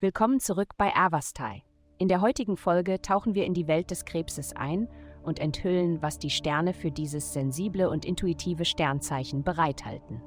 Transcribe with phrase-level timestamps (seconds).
[0.00, 1.62] Willkommen zurück bei Avastai.
[1.98, 4.88] In der heutigen Folge tauchen wir in die Welt des Krebses ein
[5.22, 10.20] und enthüllen, was die Sterne für dieses sensible und intuitive Sternzeichen bereithalten.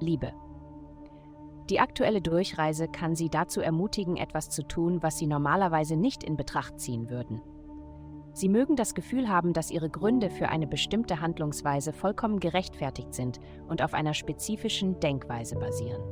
[0.00, 0.32] Liebe.
[1.70, 6.36] Die aktuelle Durchreise kann Sie dazu ermutigen, etwas zu tun, was Sie normalerweise nicht in
[6.36, 7.40] Betracht ziehen würden.
[8.34, 13.40] Sie mögen das Gefühl haben, dass Ihre Gründe für eine bestimmte Handlungsweise vollkommen gerechtfertigt sind
[13.68, 16.02] und auf einer spezifischen Denkweise basieren.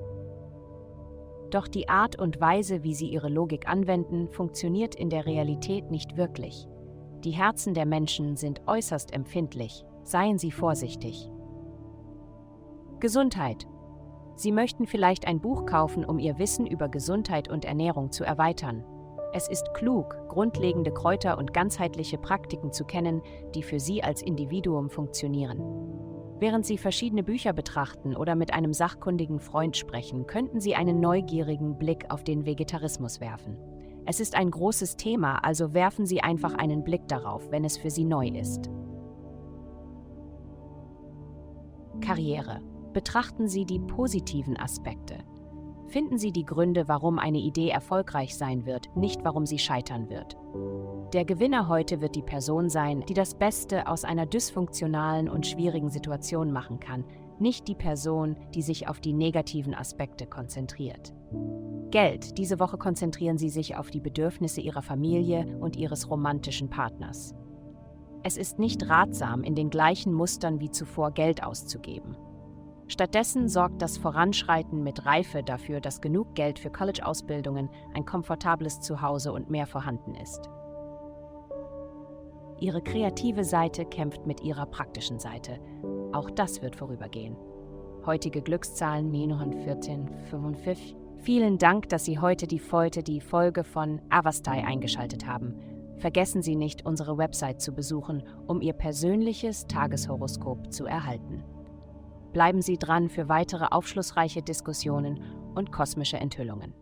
[1.51, 6.17] Doch die Art und Weise, wie Sie Ihre Logik anwenden, funktioniert in der Realität nicht
[6.17, 6.69] wirklich.
[7.25, 9.85] Die Herzen der Menschen sind äußerst empfindlich.
[10.05, 11.31] Seien Sie vorsichtig.
[13.01, 13.67] Gesundheit.
[14.37, 18.85] Sie möchten vielleicht ein Buch kaufen, um Ihr Wissen über Gesundheit und Ernährung zu erweitern.
[19.33, 23.23] Es ist klug, grundlegende Kräuter und ganzheitliche Praktiken zu kennen,
[23.55, 25.61] die für Sie als Individuum funktionieren.
[26.41, 31.79] Während Sie verschiedene Bücher betrachten oder mit einem sachkundigen Freund sprechen, könnten Sie einen neugierigen
[31.79, 33.57] Blick auf den Vegetarismus werfen.
[34.07, 37.91] Es ist ein großes Thema, also werfen Sie einfach einen Blick darauf, wenn es für
[37.91, 38.71] Sie neu ist.
[42.01, 42.61] Karriere.
[42.93, 45.19] Betrachten Sie die positiven Aspekte.
[45.91, 50.37] Finden Sie die Gründe, warum eine Idee erfolgreich sein wird, nicht warum sie scheitern wird.
[51.13, 55.91] Der Gewinner heute wird die Person sein, die das Beste aus einer dysfunktionalen und schwierigen
[55.91, 57.05] Situation machen kann,
[57.41, 61.13] nicht die Person, die sich auf die negativen Aspekte konzentriert.
[61.91, 62.39] Geld.
[62.39, 67.35] Diese Woche konzentrieren Sie sich auf die Bedürfnisse Ihrer Familie und Ihres romantischen Partners.
[68.23, 72.17] Es ist nicht ratsam, in den gleichen Mustern wie zuvor Geld auszugeben.
[72.91, 79.33] Stattdessen sorgt das Voranschreiten mit Reife dafür, dass genug Geld für College-Ausbildungen, ein komfortables Zuhause
[79.33, 80.51] und mehr vorhanden ist.
[82.59, 85.61] Ihre kreative Seite kämpft mit ihrer praktischen Seite.
[86.13, 87.37] Auch das wird vorübergehen.
[88.05, 90.97] Heutige Glückszahlen 914,45.
[91.19, 95.55] Vielen Dank, dass Sie heute die Folge, die Folge von Avastai eingeschaltet haben.
[95.99, 101.45] Vergessen Sie nicht, unsere Website zu besuchen, um Ihr persönliches Tageshoroskop zu erhalten.
[102.33, 105.21] Bleiben Sie dran für weitere aufschlussreiche Diskussionen
[105.55, 106.75] und kosmische Enthüllungen.